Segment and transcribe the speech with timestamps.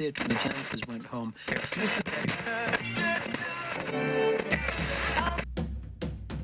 [0.00, 0.14] it.
[0.14, 1.34] The Janitors went home.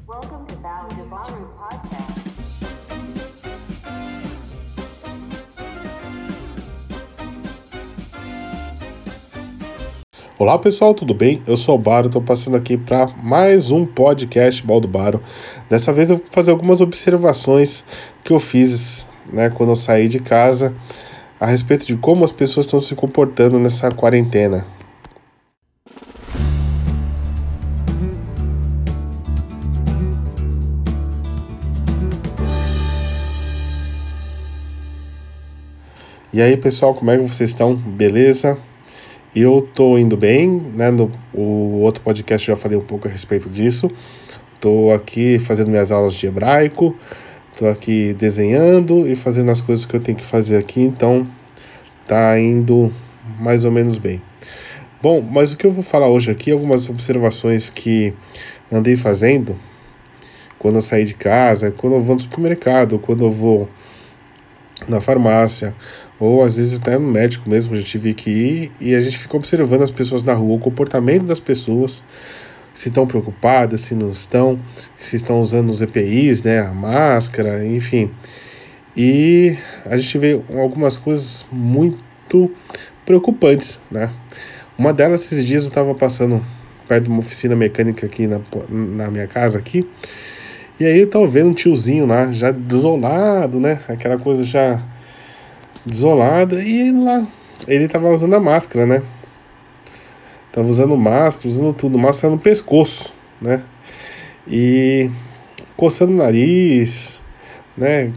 [0.06, 2.24] Welcome to Baru Baru Podcast.
[10.36, 11.42] Olá pessoal, tudo bem?
[11.46, 15.22] Eu sou o Baro, estou passando aqui para mais um podcast Baldo Baro.
[15.70, 17.84] Dessa vez eu vou fazer algumas observações
[18.24, 20.74] que eu fiz né, quando eu saí de casa
[21.44, 24.66] a respeito de como as pessoas estão se comportando nessa quarentena.
[36.32, 37.76] E aí pessoal, como é que vocês estão?
[37.76, 38.56] Beleza?
[39.36, 40.90] Eu tô indo bem, né?
[40.90, 43.90] No o outro podcast já falei um pouco a respeito disso.
[44.58, 46.96] Tô aqui fazendo minhas aulas de hebraico,
[47.58, 51.26] tô aqui desenhando e fazendo as coisas que eu tenho que fazer aqui, então
[52.06, 52.92] tá indo
[53.38, 54.20] mais ou menos bem.
[55.02, 58.14] Bom, mas o que eu vou falar hoje aqui, algumas observações que
[58.72, 59.56] andei fazendo
[60.58, 63.68] quando eu saí de casa, quando eu vou no supermercado, quando eu vou
[64.88, 65.74] na farmácia,
[66.18, 69.36] ou às vezes até no médico mesmo, já tive que ir e a gente fica
[69.36, 72.02] observando as pessoas na rua, o comportamento das pessoas,
[72.72, 74.58] se estão preocupadas, se não estão,
[74.98, 78.10] se estão usando os EPIs, né, a máscara, enfim.
[78.96, 79.56] E
[79.86, 82.50] a gente vê algumas coisas muito
[83.04, 84.10] preocupantes, né?
[84.78, 86.44] Uma delas, esses dias eu estava passando
[86.86, 89.88] perto de uma oficina mecânica aqui na, na minha casa aqui,
[90.78, 93.80] e aí eu tava vendo um tiozinho lá, já desolado, né?
[93.88, 94.82] Aquela coisa já
[95.86, 97.26] desolada, e lá
[97.66, 99.02] ele tava usando a máscara, né?
[100.52, 103.62] Tava usando máscara, usando tudo, máscara no pescoço, né?
[104.46, 105.10] E
[105.76, 107.22] coçando o nariz,
[107.76, 108.12] né?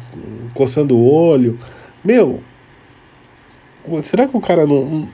[0.53, 1.58] Coçando o olho.
[2.03, 2.41] Meu,
[4.02, 5.08] será que o cara não,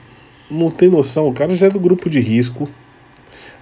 [0.50, 1.28] não tem noção?
[1.28, 2.68] O cara já é do grupo de risco,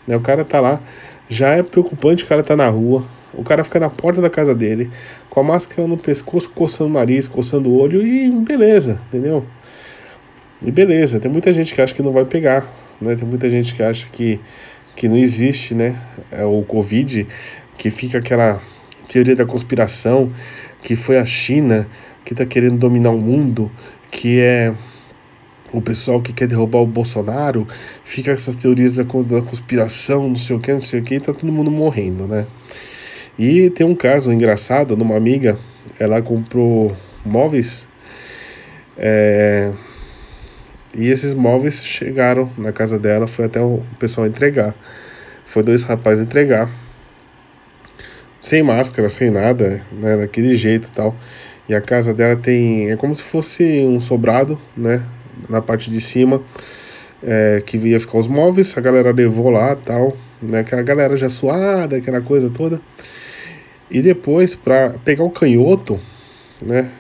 [0.07, 0.17] né?
[0.17, 0.81] O cara tá lá,
[1.29, 3.05] já é preocupante o cara tá na rua.
[3.35, 4.91] O cara fica na porta da casa dele,
[5.31, 9.45] com a máscara no pescoço, coçando o nariz, coçando o olho e beleza, entendeu?
[10.63, 12.67] E beleza, tem muita gente que acha que não vai pegar,
[13.01, 13.17] né?
[13.17, 14.39] Tem muita gente que acha que,
[14.95, 15.99] que não existe, né?
[16.31, 17.27] É o Covid,
[17.79, 18.61] que fica aquela
[19.09, 20.33] teoria da conspiração,
[20.83, 21.87] que foi a China
[22.25, 23.71] que tá querendo dominar o mundo,
[24.11, 24.73] que é
[25.73, 27.67] o pessoal que quer derrubar o Bolsonaro,
[28.05, 31.21] fica essas teorias da, da conspiração, não sei o que, não sei o que, e
[31.21, 32.47] tá todo mundo morrendo, né?
[33.39, 35.59] E tem um caso engraçado numa amiga,
[35.99, 37.89] ela comprou móveis
[38.97, 39.73] é,
[40.95, 44.75] e esses móveis chegaram na casa dela, foi até o pessoal entregar.
[45.47, 46.71] Foi dois rapazes entregar.
[48.43, 51.17] Sem máscara, sem nada, né, daquele jeito e tal.
[51.69, 52.91] E a casa dela tem.
[52.91, 55.07] É como se fosse um sobrado, né?
[55.49, 56.43] Na parte de cima.
[57.23, 60.17] É, que ia ficar os móveis, a galera levou lá tal.
[60.43, 62.81] Né, aquela galera já suada, aquela coisa toda.
[63.89, 66.01] E depois, para pegar o canhoto,
[66.61, 66.91] né?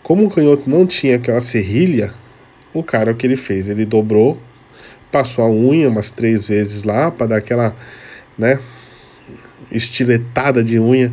[0.00, 2.14] Como o canhoto não tinha aquela serrilha,
[2.72, 3.68] o cara o que ele fez?
[3.68, 4.38] Ele dobrou,
[5.10, 7.74] passou a unha umas três vezes lá para dar aquela,
[8.38, 8.60] né?
[9.70, 11.12] Estiletada de unha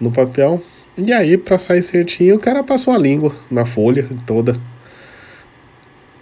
[0.00, 0.62] no papel.
[0.96, 4.56] E aí, para sair certinho, o cara passou a língua na folha toda.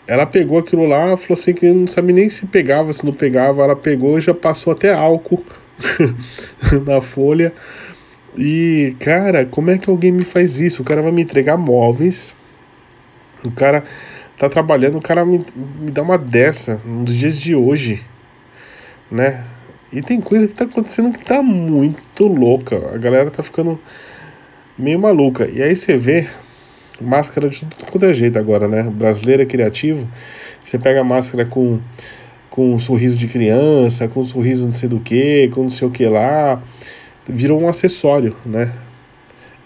[0.07, 3.63] Ela pegou aquilo lá, falou assim que não sabe nem se pegava, se não pegava.
[3.63, 5.45] Ela pegou e já passou até álcool
[6.87, 7.53] na folha
[8.37, 10.83] e, cara, como é que alguém me faz isso?
[10.83, 12.35] O cara vai me entregar móveis.
[13.45, 13.85] O cara
[14.39, 18.05] tá trabalhando, o cara me, me dá uma dessa nos dias de hoje,
[19.11, 19.45] né?
[19.93, 22.95] E tem coisa que tá acontecendo que tá muito louca.
[22.95, 23.81] A galera tá ficando
[24.79, 25.49] meio maluca.
[25.51, 26.29] E aí você vê
[27.01, 28.83] máscara de tudo quanto é jeito agora, né?
[28.83, 30.09] O brasileiro é criativo.
[30.63, 31.81] Você pega máscara com,
[32.49, 35.89] com um sorriso de criança, com um sorriso não sei do que, com não sei
[35.89, 36.63] o que lá
[37.29, 38.73] virou um acessório, né?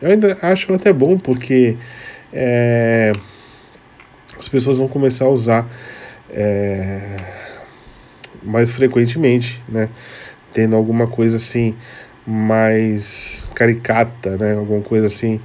[0.00, 1.76] Eu ainda acho até bom porque
[2.32, 3.12] é,
[4.38, 5.68] as pessoas vão começar a usar
[6.30, 7.16] é,
[8.44, 9.88] mais frequentemente, né?
[10.52, 11.74] Tendo alguma coisa assim
[12.26, 14.54] mais caricata, né?
[14.54, 15.40] Alguma coisa assim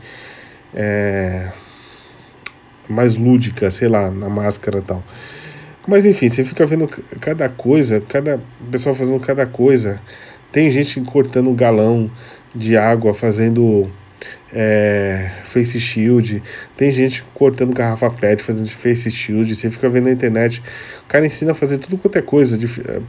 [0.74, 1.51] é,
[2.88, 5.04] mais lúdica, sei lá, na máscara e tal.
[5.88, 6.88] Mas enfim, você fica vendo
[7.19, 8.40] cada coisa, cada
[8.72, 10.00] pessoa fazendo cada coisa
[10.52, 12.10] tem gente cortando galão
[12.56, 13.90] de água, fazendo
[14.54, 16.42] é, face shield.
[16.75, 19.54] Tem gente cortando garrafa PET, fazendo face shield.
[19.54, 20.62] Você fica vendo na internet.
[21.04, 22.57] O cara ensina a fazer tudo quanto é coisa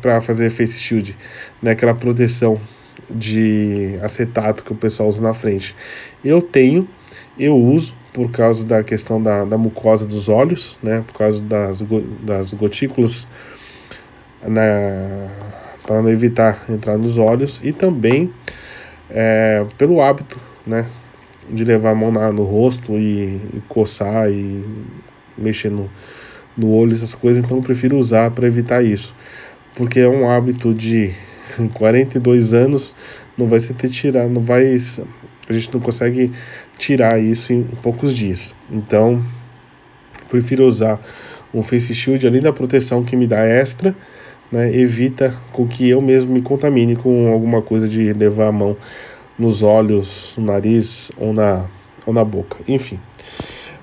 [0.00, 1.16] para fazer face shield,
[1.62, 1.72] né?
[1.72, 2.60] Aquela proteção
[3.08, 5.74] de acetato que o pessoal usa na frente.
[6.24, 6.88] Eu tenho,
[7.38, 11.02] eu uso, por causa da questão da, da mucosa dos olhos, né?
[11.06, 11.82] Por causa das,
[12.22, 13.26] das gotículas
[14.42, 15.28] né,
[15.86, 18.32] para não evitar entrar nos olhos e também
[19.08, 20.86] é, pelo hábito, né?
[21.52, 24.64] De levar a mão na, no rosto e, e coçar e
[25.36, 25.90] mexer no,
[26.56, 29.14] no olho, essas coisas, então eu prefiro usar para evitar isso.
[29.74, 31.12] Porque é um hábito de
[31.74, 32.94] 42 anos,
[33.36, 34.76] não vai ser ter tirado, não vai.
[35.48, 36.32] A gente não consegue
[36.78, 38.54] tirar isso em poucos dias.
[38.70, 39.24] Então,
[40.28, 41.00] prefiro usar
[41.52, 43.94] um face shield além da proteção que me dá extra,
[44.50, 48.76] né, evita com que eu mesmo me contamine com alguma coisa de levar a mão
[49.40, 51.66] nos olhos, no nariz ou na,
[52.06, 53.00] ou na boca, enfim.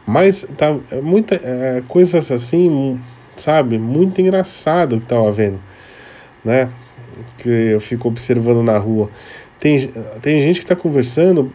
[0.05, 3.01] Mas tá muita é, coisas assim,
[3.35, 5.59] sabe, muito engraçado que tava vendo,
[6.45, 6.69] né?
[7.37, 9.09] Que eu fico observando na rua.
[9.59, 11.51] Tem, tem gente que tá conversando,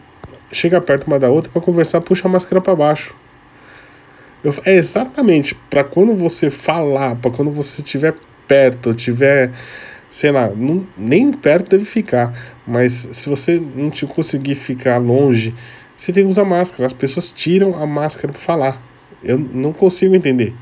[0.51, 3.15] chega perto uma da outra para conversar, puxa a máscara para baixo.
[4.43, 8.13] Eu, é exatamente para quando você falar, para quando você estiver
[8.47, 9.51] perto, tiver,
[10.13, 12.31] sei lá, não, nem perto deve ficar,
[12.67, 15.55] mas se você não te conseguir ficar longe,
[15.97, 16.85] você tem que usar máscara.
[16.85, 18.79] As pessoas tiram a máscara para falar.
[19.23, 20.53] Eu não consigo entender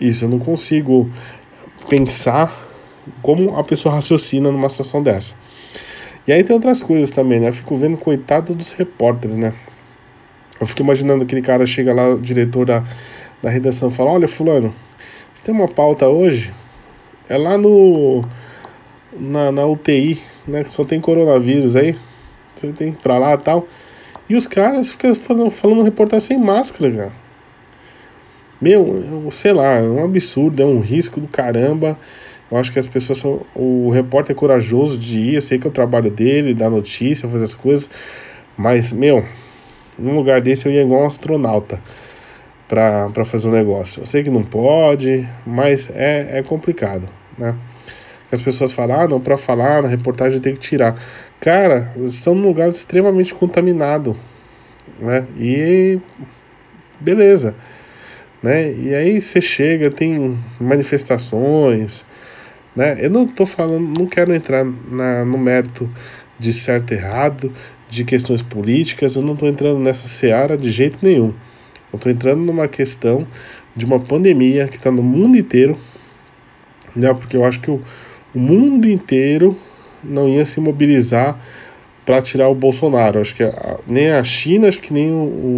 [0.00, 1.08] isso, eu não consigo
[1.88, 2.52] pensar
[3.22, 5.36] como a pessoa raciocina numa situação dessa.
[6.26, 7.50] E aí tem outras coisas também, né?
[7.50, 9.52] Eu fico vendo coitado dos repórteres, né?
[10.60, 12.82] Eu fico imaginando aquele cara chega lá, o diretor da,
[13.40, 14.74] da redação, fala: Olha, Fulano,
[15.32, 16.52] você tem uma pauta hoje?
[17.28, 18.20] É lá no.
[19.18, 20.64] Na, na UTI, né?
[20.64, 21.96] Que só tem coronavírus aí.
[22.54, 23.66] Você tem que ir pra lá e tal.
[24.28, 27.12] E os caras ficam falando, falando reportagem sem máscara, cara.
[28.60, 31.98] Meu, sei lá, é um absurdo, é um risco do caramba.
[32.50, 33.40] Eu acho que as pessoas são.
[33.54, 37.28] O repórter é corajoso de ir, eu sei que é o trabalho dele, dar notícia,
[37.28, 37.88] fazer as coisas.
[38.56, 39.24] Mas, meu,
[39.98, 41.80] num lugar desse eu ia igual um astronauta
[42.66, 44.02] para fazer o um negócio.
[44.02, 47.54] Eu sei que não pode, mas é, é complicado, né?
[48.30, 50.94] As pessoas falam, ah, não, para falar na reportagem tem que tirar.
[51.40, 54.16] Cara, estão num lugar extremamente contaminado,
[54.98, 55.26] né?
[55.38, 55.98] E
[57.00, 57.54] beleza,
[58.42, 58.72] né?
[58.72, 62.04] E aí você chega, tem manifestações,
[62.76, 62.98] né?
[63.00, 65.88] Eu não estou falando, não quero entrar na, no mérito
[66.38, 67.52] de certo e errado,
[67.88, 71.32] de questões políticas, eu não estou entrando nessa seara de jeito nenhum.
[71.92, 73.26] Eu estou entrando numa questão
[73.74, 75.78] de uma pandemia que está no mundo inteiro,
[76.94, 77.12] né?
[77.14, 77.82] porque eu acho que o,
[78.38, 79.56] o mundo inteiro
[80.02, 81.36] não ia se mobilizar
[82.06, 83.20] para tirar o Bolsonaro.
[83.20, 85.10] Acho que a, nem a China, acho que nem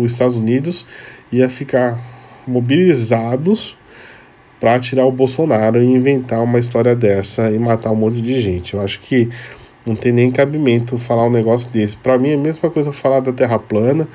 [0.02, 0.86] os Estados Unidos
[1.30, 2.00] ia ficar
[2.46, 3.76] mobilizados
[4.58, 8.72] para tirar o Bolsonaro e inventar uma história dessa e matar um monte de gente.
[8.72, 9.28] Eu acho que
[9.86, 11.98] não tem nem cabimento falar um negócio desse.
[11.98, 14.08] Para mim é a mesma coisa falar da Terra plana.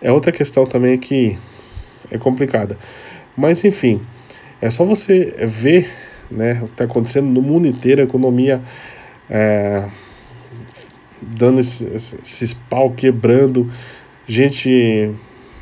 [0.00, 1.36] É outra questão também que
[2.12, 2.78] é complicada.
[3.36, 4.00] Mas enfim,
[4.62, 5.90] é só você ver
[6.30, 8.62] né, o que está acontecendo no mundo inteiro, a economia
[9.28, 9.88] é,
[11.20, 13.70] dando esses, esses pau quebrando,
[14.26, 15.14] gente,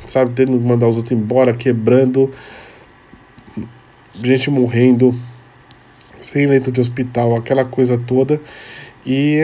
[0.07, 2.31] sabe, tendo que mandar os outros embora, quebrando
[4.21, 5.15] gente morrendo,
[6.21, 8.39] sem leito de hospital, aquela coisa toda.
[9.05, 9.41] E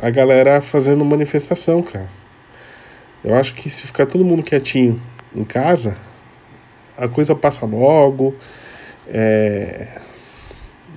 [0.00, 2.08] a galera fazendo manifestação, cara.
[3.24, 5.00] Eu acho que se ficar todo mundo quietinho
[5.34, 5.96] em casa,
[6.96, 8.34] a coisa passa logo.
[9.08, 9.88] É,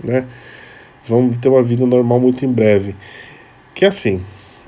[0.03, 0.25] né?
[1.06, 2.95] Vamos ter uma vida normal muito em breve.
[3.73, 4.21] Que assim,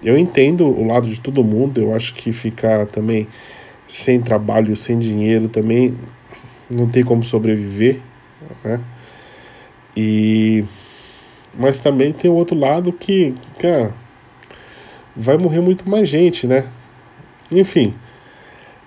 [0.04, 3.28] eu entendo o lado de todo mundo, eu acho que ficar também
[3.88, 5.96] sem trabalho, sem dinheiro também
[6.70, 8.00] não tem como sobreviver
[8.64, 8.82] né?
[9.96, 10.64] E
[11.54, 13.92] mas também tem o outro lado que, cara,
[15.14, 16.66] vai morrer muito mais gente, né?
[17.52, 17.94] Enfim,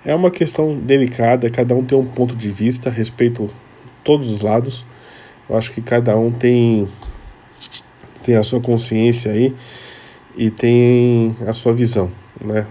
[0.02, 3.50] é uma questão delicada, cada um tem um ponto de vista, respeito
[4.02, 4.82] todos os lados.
[5.48, 6.88] Eu acho que cada um tem
[8.22, 9.54] tem a sua consciência aí
[10.36, 12.10] e tem a sua visão,
[12.40, 12.66] né?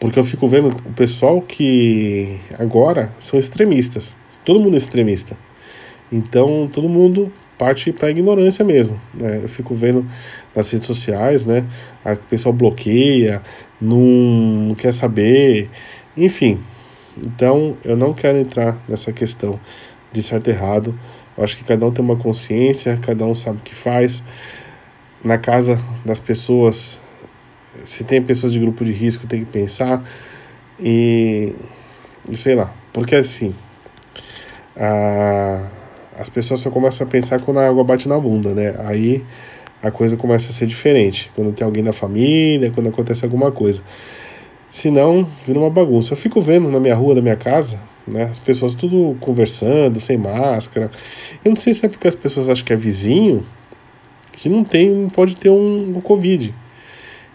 [0.00, 4.16] Porque eu fico vendo o pessoal que agora são extremistas.
[4.44, 5.36] Todo mundo é extremista.
[6.10, 9.00] Então todo mundo parte para a ignorância mesmo.
[9.14, 9.38] Né?
[9.40, 10.04] Eu fico vendo
[10.54, 11.64] nas redes sociais, né?
[12.04, 13.40] A pessoa bloqueia,
[13.80, 15.70] não quer saber,
[16.16, 16.58] enfim.
[17.16, 19.60] Então eu não quero entrar nessa questão
[20.12, 20.98] de certo e errado.
[21.36, 24.22] Eu acho que cada um tem uma consciência, cada um sabe o que faz.
[25.24, 26.98] Na casa das pessoas,
[27.84, 30.02] se tem pessoas de grupo de risco, tem que pensar
[30.80, 31.54] e,
[32.28, 33.54] e sei lá, porque assim,
[34.76, 35.70] a
[36.16, 38.74] as pessoas só começam a pensar quando a água bate na bunda, né?
[38.86, 39.24] Aí
[39.82, 41.30] a coisa começa a ser diferente.
[41.34, 43.82] Quando tem alguém da família, quando acontece alguma coisa.
[44.72, 46.14] Senão, vira uma bagunça.
[46.14, 48.22] Eu fico vendo na minha rua, da minha casa, né?
[48.22, 50.90] As pessoas tudo conversando, sem máscara.
[51.44, 53.44] Eu não sei se é porque as pessoas acham que é vizinho,
[54.32, 56.54] que não tem, pode ter um, um Covid.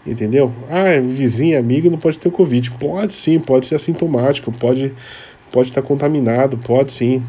[0.04, 0.52] Entendeu?
[0.68, 2.72] Ah, é vizinho, amigo, não pode ter o Covid.
[2.72, 4.92] Pode sim, pode ser assintomático, pode
[5.52, 7.22] pode estar contaminado, pode sim,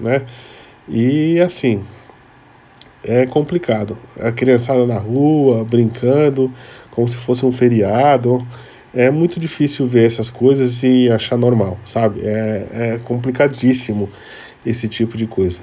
[0.00, 0.22] né?
[0.88, 1.84] E assim,
[3.04, 3.96] é complicado.
[4.20, 6.52] A criançada na rua, brincando,
[6.90, 8.44] como se fosse um feriado.
[8.96, 12.22] É muito difícil ver essas coisas e achar normal, sabe?
[12.24, 14.08] É, é complicadíssimo
[14.64, 15.58] esse tipo de coisa.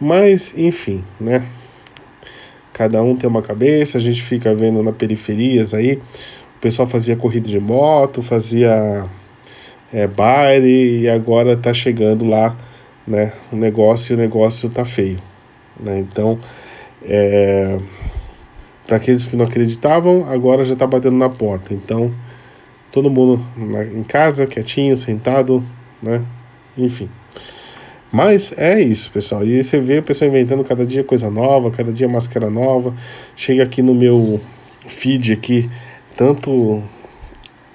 [0.00, 1.44] Mas, enfim, né?
[2.72, 5.94] Cada um tem uma cabeça, a gente fica vendo na periferias aí.
[6.56, 9.06] O pessoal fazia corrida de moto, fazia
[9.92, 12.56] é, baile e agora tá chegando lá,
[13.04, 13.32] né?
[13.50, 15.20] O negócio e o negócio tá feio,
[15.80, 15.98] né?
[15.98, 16.38] Então,
[17.02, 17.78] é,
[18.86, 21.74] para aqueles que não acreditavam, agora já tá batendo na porta.
[21.74, 22.14] Então,
[22.90, 25.62] todo mundo na, em casa, quietinho, sentado,
[26.02, 26.24] né?
[26.76, 27.08] Enfim.
[28.10, 29.44] Mas é isso, pessoal.
[29.44, 32.94] E você vê o pessoal inventando cada dia coisa nova, cada dia máscara nova.
[33.36, 34.40] Chega aqui no meu
[34.86, 35.68] feed aqui,
[36.16, 36.82] tanto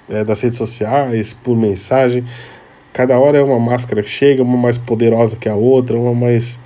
[0.08, 2.24] é, das redes sociais, por mensagem.
[2.92, 6.58] Cada hora é uma máscara que chega, uma mais poderosa que a outra, uma mais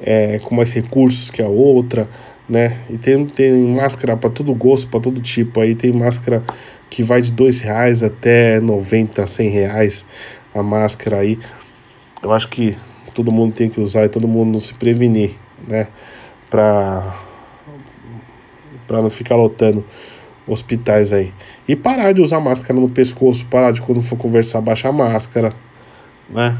[0.00, 2.08] é, com mais recursos que a outra,
[2.50, 2.78] né?
[2.90, 5.60] E tem, tem máscara para todo gosto, para todo tipo.
[5.60, 6.42] Aí tem máscara
[6.90, 10.04] que vai de dois reais até 90, 100 reais
[10.52, 11.38] a máscara aí.
[12.20, 12.76] Eu acho que
[13.14, 15.86] todo mundo tem que usar e todo mundo se prevenir, né?
[16.50, 17.16] Pra,
[18.88, 19.86] pra não ficar lotando
[20.44, 21.32] hospitais aí.
[21.68, 25.54] E parar de usar máscara no pescoço, parar de quando for conversar baixar a máscara,
[26.28, 26.58] né?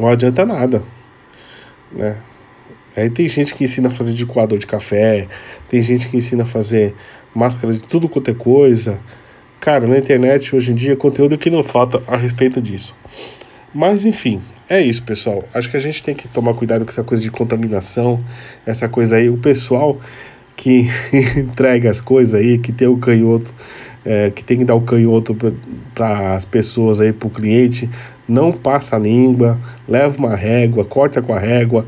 [0.00, 0.82] Não adianta nada,
[1.92, 2.16] né?
[2.96, 5.28] Aí tem gente que ensina a fazer de coador de café,
[5.68, 6.94] tem gente que ensina a fazer
[7.34, 9.00] máscara de tudo quanto é coisa.
[9.60, 12.94] Cara, na internet hoje em dia conteúdo que não falta a respeito disso.
[13.74, 15.44] Mas enfim, é isso, pessoal.
[15.52, 18.24] Acho que a gente tem que tomar cuidado com essa coisa de contaminação,
[18.64, 19.28] essa coisa aí.
[19.28, 19.98] O pessoal
[20.56, 20.88] que
[21.36, 23.52] entrega as coisas aí, que tem o canhoto,
[24.04, 25.36] é, que tem que dar o canhoto
[25.94, 27.90] para as pessoas aí, para o cliente,
[28.26, 31.86] não passa a língua, leva uma régua, corta com a régua,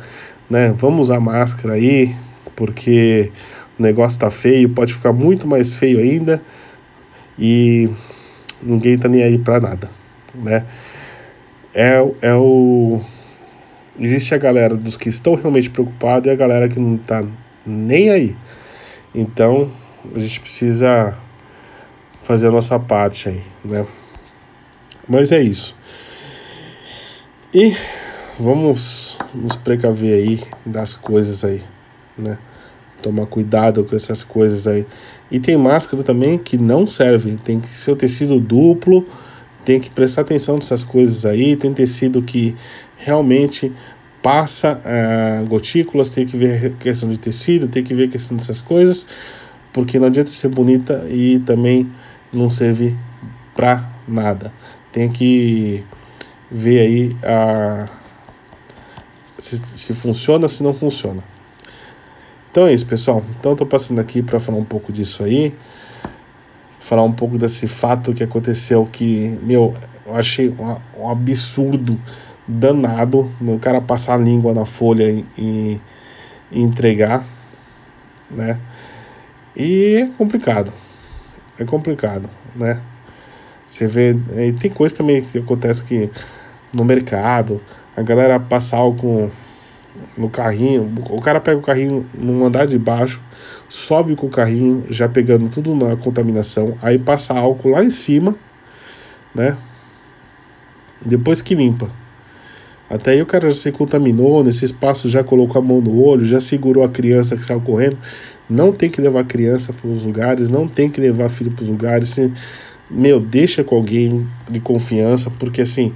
[0.49, 0.75] né?
[0.77, 2.15] Vamos usar máscara aí,
[2.57, 3.31] porque
[3.79, 6.43] o negócio tá feio, pode ficar muito mais feio ainda
[7.39, 7.89] e
[8.63, 9.91] ninguém tá nem aí para nada,
[10.35, 10.65] né?
[11.75, 13.01] É, é o
[13.99, 17.25] existe a galera dos que estão realmente preocupados e a galera que não tá
[17.67, 18.37] nem aí.
[19.15, 19.71] Então,
[20.15, 21.17] a gente precisa
[22.23, 23.87] fazer a nossa parte aí, né?
[25.09, 25.75] Mas é isso.
[27.53, 27.75] E
[28.39, 31.63] vamos nos precaver aí das coisas aí,
[32.17, 32.39] né?
[33.03, 34.87] Tomar cuidado com essas coisas aí.
[35.31, 39.07] E tem máscara também que não serve, tem que ser o tecido duplo,
[39.65, 42.57] tem que prestar atenção nessas coisas aí, tem tecido que
[42.97, 43.73] realmente
[44.23, 48.37] passa uh, gotículas, tem que ver a questão de tecido, tem que ver a questão
[48.37, 49.07] dessas coisas,
[49.73, 51.91] porque não adianta ser bonita e também
[52.33, 52.97] não serve
[53.55, 54.53] pra nada.
[54.91, 55.85] Tem que
[56.51, 57.98] ver aí a
[59.39, 61.23] se, se funciona, se não funciona.
[62.51, 63.23] Então é isso, pessoal.
[63.39, 65.55] Então tô passando aqui para falar um pouco disso aí,
[66.81, 71.99] falar um pouco desse fato que aconteceu que, meu, eu achei um, um absurdo
[72.47, 75.81] danado o cara passar a língua na folha e, e,
[76.51, 77.25] entregar,
[78.31, 78.59] né?
[79.55, 80.73] E é complicado.
[81.59, 82.81] É complicado, né?
[83.67, 84.17] Você vê,
[84.59, 86.11] tem coisa também que acontece que
[86.73, 87.61] no mercado,
[87.99, 89.29] a galera passa álcool
[90.17, 93.21] no carrinho, o cara pega o carrinho no andar de baixo,
[93.69, 98.37] sobe com o carrinho, já pegando tudo na contaminação, aí passa álcool lá em cima,
[99.35, 99.57] né?
[101.05, 101.91] Depois que limpa.
[102.89, 106.25] Até aí o cara já se contaminou, nesse espaço já colocou a mão no olho,
[106.25, 107.99] já segurou a criança que saiu correndo.
[108.49, 111.69] Não tem que levar criança para os lugares, não tem que levar filho para os
[111.69, 112.17] lugares.
[112.89, 115.93] Meu, deixa com alguém de confiança, porque assim,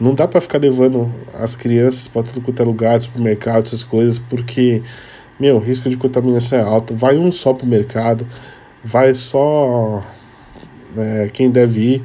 [0.00, 4.18] não dá para ficar levando as crianças para tudo quanto é lugar, supermercado, essas coisas,
[4.18, 4.82] porque,
[5.38, 6.94] meu, o risco de contaminação é alto.
[6.94, 8.26] Vai um só pro mercado,
[8.84, 10.04] vai só
[10.96, 12.04] é, quem deve ir,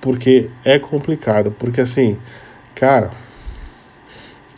[0.00, 1.50] porque é complicado.
[1.50, 2.18] Porque assim,
[2.74, 3.10] cara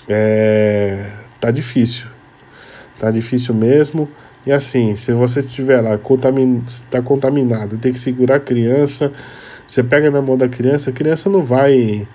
[0.08, 1.10] é,
[1.40, 2.06] tá difícil.
[2.98, 4.08] Tá difícil mesmo.
[4.44, 9.12] E assim, se você estiver lá, contamin, tá contaminado, tem que segurar a criança,
[9.66, 12.08] você pega na mão da criança, a criança não vai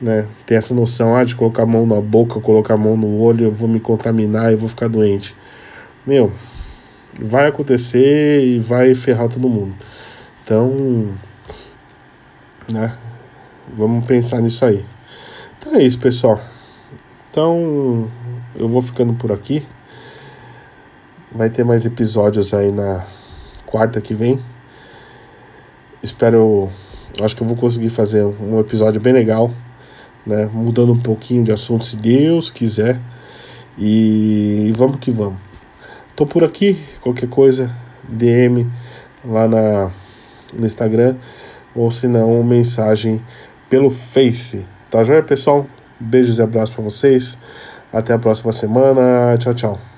[0.00, 3.18] né, ter essa noção ah, de colocar a mão na boca, colocar a mão no
[3.18, 5.34] olho, eu vou me contaminar e vou ficar doente.
[6.06, 6.32] Meu,
[7.20, 9.74] vai acontecer e vai ferrar todo mundo.
[10.44, 11.08] Então,
[12.72, 12.96] né?
[13.74, 14.84] Vamos pensar nisso aí.
[15.58, 16.40] Então é isso, pessoal.
[17.30, 18.08] Então
[18.54, 19.66] eu vou ficando por aqui.
[21.32, 23.04] Vai ter mais episódios aí na
[23.66, 24.40] quarta que vem.
[26.02, 26.68] Espero.
[27.20, 29.50] Acho que eu vou conseguir fazer um episódio bem legal,
[30.26, 30.50] né?
[30.52, 33.00] Mudando um pouquinho de assunto, se Deus quiser.
[33.78, 35.38] E vamos que vamos.
[36.14, 37.70] Tô por aqui, qualquer coisa,
[38.08, 38.66] DM
[39.22, 39.90] lá na,
[40.58, 41.16] no Instagram
[41.74, 43.20] ou se não, mensagem
[43.68, 44.66] pelo Face.
[44.90, 45.66] Tá joia, pessoal?
[46.00, 47.36] Beijos e abraços para vocês.
[47.92, 49.36] Até a próxima semana.
[49.38, 49.95] Tchau, tchau.